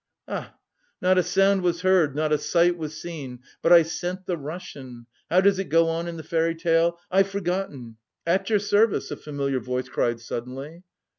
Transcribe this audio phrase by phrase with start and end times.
[0.27, 0.55] "A ah!
[0.99, 5.05] Not a sound was heard, not a sight was seen, but I scent the Russian...
[5.29, 6.97] how does it go on in the fairy tale...
[7.11, 7.97] I've forgotten!
[8.25, 10.81] 'At your service!'" a familiar voice cried suddenly.